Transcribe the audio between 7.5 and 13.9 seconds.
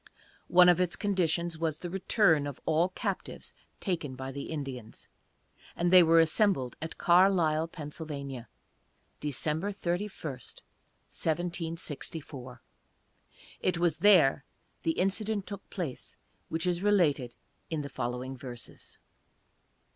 Pa., December 31, 1764. It